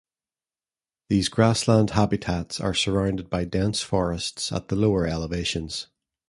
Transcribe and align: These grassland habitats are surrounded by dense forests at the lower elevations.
These 1.09 1.29
grassland 1.29 1.91
habitats 1.91 2.59
are 2.59 2.73
surrounded 2.73 3.29
by 3.29 3.45
dense 3.45 3.83
forests 3.83 4.51
at 4.51 4.69
the 4.69 4.75
lower 4.75 5.05
elevations. 5.05 5.89